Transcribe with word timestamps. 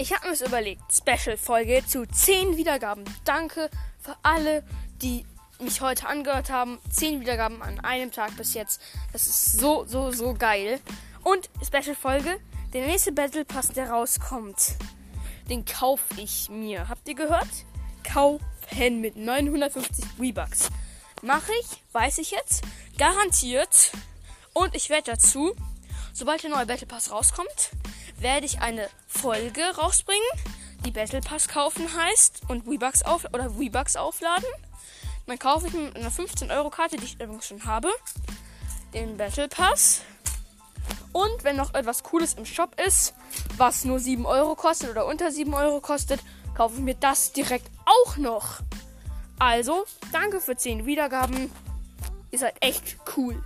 Ich 0.00 0.12
habe 0.12 0.26
mir 0.26 0.30
das 0.30 0.42
überlegt. 0.42 0.82
Special-Folge 0.92 1.84
zu 1.84 2.06
10 2.06 2.56
Wiedergaben. 2.56 3.02
Danke 3.24 3.68
für 3.98 4.14
alle, 4.22 4.62
die 5.02 5.26
mich 5.58 5.80
heute 5.80 6.06
angehört 6.06 6.50
haben. 6.50 6.78
10 6.88 7.20
Wiedergaben 7.20 7.60
an 7.62 7.80
einem 7.80 8.12
Tag 8.12 8.36
bis 8.36 8.54
jetzt. 8.54 8.80
Das 9.12 9.26
ist 9.26 9.58
so, 9.58 9.84
so, 9.86 10.12
so 10.12 10.34
geil. 10.34 10.78
Und 11.24 11.50
Special-Folge. 11.66 12.38
Der 12.72 12.86
nächste 12.86 13.10
Battle 13.10 13.44
Pass, 13.44 13.68
der 13.68 13.90
rauskommt, 13.90 14.76
den 15.50 15.64
kaufe 15.64 16.20
ich 16.20 16.48
mir. 16.48 16.88
Habt 16.88 17.08
ihr 17.08 17.14
gehört? 17.16 17.48
Kaufen 18.04 19.00
mit 19.00 19.16
950 19.16 20.04
V-Bucks. 20.16 20.68
Mache 21.22 21.50
ich, 21.60 21.82
weiß 21.92 22.18
ich 22.18 22.30
jetzt. 22.30 22.62
Garantiert. 22.98 23.90
Und 24.52 24.76
ich 24.76 24.90
werde 24.90 25.12
dazu, 25.12 25.56
sobald 26.12 26.44
der 26.44 26.50
neue 26.50 26.66
Battle 26.66 26.86
Pass 26.86 27.10
rauskommt, 27.10 27.70
werde 28.20 28.46
ich 28.46 28.60
eine 28.60 28.88
Folge 29.06 29.62
rausbringen, 29.76 30.28
die 30.84 30.90
Battle 30.90 31.20
Pass 31.20 31.48
kaufen 31.48 31.88
heißt 31.96 32.42
und 32.48 32.64
V-Bucks 32.64 33.02
auf 33.02 33.24
oder 33.32 33.50
V-Bucks 33.50 33.96
aufladen. 33.96 34.48
Dann 35.26 35.38
kaufe 35.38 35.66
ich 35.66 35.74
mit 35.74 35.96
einer 35.96 36.10
15 36.10 36.50
Euro 36.50 36.70
Karte, 36.70 36.96
die 36.96 37.04
ich 37.04 37.14
übrigens 37.14 37.46
schon 37.46 37.64
habe, 37.64 37.88
den 38.94 39.16
Battle 39.16 39.48
Pass. 39.48 40.02
Und 41.12 41.44
wenn 41.44 41.56
noch 41.56 41.74
etwas 41.74 42.02
Cooles 42.02 42.34
im 42.34 42.46
Shop 42.46 42.80
ist, 42.80 43.14
was 43.56 43.84
nur 43.84 43.98
7 43.98 44.24
Euro 44.26 44.54
kostet 44.54 44.90
oder 44.90 45.06
unter 45.06 45.30
7 45.30 45.52
Euro 45.54 45.80
kostet, 45.80 46.20
kaufe 46.54 46.76
ich 46.76 46.82
mir 46.82 46.94
das 46.94 47.32
direkt 47.32 47.70
auch 47.84 48.16
noch. 48.16 48.60
Also, 49.38 49.84
danke 50.12 50.40
für 50.40 50.56
10 50.56 50.86
Wiedergaben. 50.86 51.50
Ihr 52.30 52.38
seid 52.38 52.56
echt 52.60 52.98
cool. 53.16 53.42